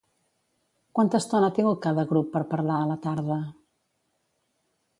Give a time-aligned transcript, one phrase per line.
[0.99, 3.41] Quanta estona ha tingut cada grup per parlar a la tarda?